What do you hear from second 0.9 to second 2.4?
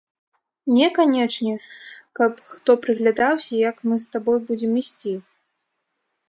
канечне, каб